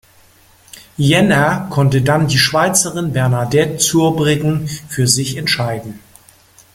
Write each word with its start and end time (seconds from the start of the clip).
Jänner 0.97 1.67
konnte 1.69 2.01
dann 2.01 2.27
die 2.27 2.39
Schweizerin 2.39 3.13
Bernadette 3.13 3.77
Zurbriggen 3.77 4.67
für 4.89 5.05
sich 5.07 5.37
entscheiden. 5.37 5.99